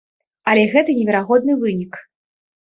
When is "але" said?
0.53-0.63